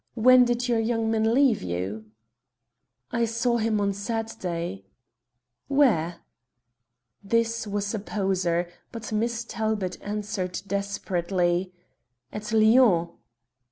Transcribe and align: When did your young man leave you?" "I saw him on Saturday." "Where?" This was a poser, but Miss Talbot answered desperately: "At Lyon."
When 0.15 0.45
did 0.45 0.67
your 0.67 0.79
young 0.79 1.11
man 1.11 1.31
leave 1.31 1.61
you?" 1.61 2.05
"I 3.11 3.25
saw 3.25 3.57
him 3.57 3.79
on 3.79 3.93
Saturday." 3.93 4.83
"Where?" 5.67 6.21
This 7.23 7.67
was 7.67 7.93
a 7.93 7.99
poser, 7.99 8.67
but 8.91 9.11
Miss 9.11 9.43
Talbot 9.43 10.01
answered 10.01 10.59
desperately: 10.65 11.71
"At 12.33 12.51
Lyon." 12.51 13.09